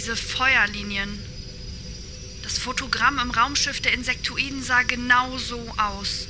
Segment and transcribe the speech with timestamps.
[0.00, 1.18] Diese Feuerlinien.
[2.42, 6.26] Das Fotogramm im Raumschiff der Insektoiden sah genau so aus.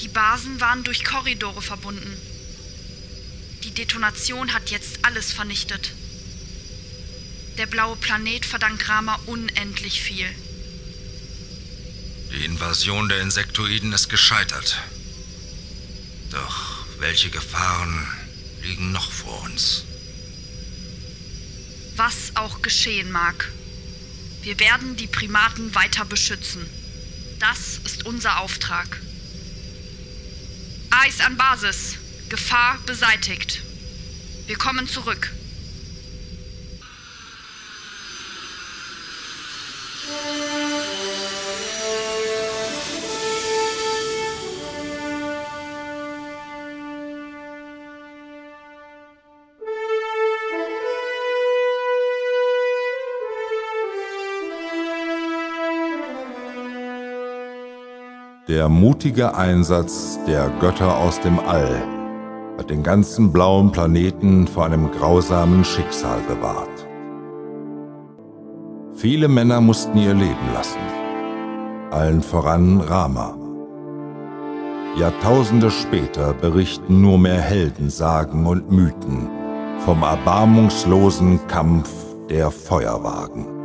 [0.00, 2.12] Die Basen waren durch Korridore verbunden.
[3.62, 5.92] Die Detonation hat jetzt alles vernichtet.
[7.56, 10.26] Der blaue Planet verdankt Rama unendlich viel.
[12.32, 14.76] Die Invasion der Insektoiden ist gescheitert.
[16.32, 18.08] Doch welche Gefahren
[18.60, 19.84] liegen noch vor uns?
[21.98, 23.50] Was auch geschehen mag.
[24.42, 26.64] Wir werden die Primaten weiter beschützen.
[27.40, 29.00] Das ist unser Auftrag.
[30.90, 31.96] Eis an Basis.
[32.28, 33.62] Gefahr beseitigt.
[34.46, 35.32] Wir kommen zurück.
[58.48, 61.82] Der mutige Einsatz der Götter aus dem All
[62.56, 66.86] hat den ganzen blauen Planeten vor einem grausamen Schicksal bewahrt.
[68.94, 70.80] Viele Männer mussten ihr Leben lassen,
[71.90, 73.36] allen voran Rama.
[74.96, 79.28] Jahrtausende später berichten nur mehr Heldensagen und Mythen
[79.80, 81.90] vom erbarmungslosen Kampf
[82.30, 83.57] der Feuerwagen.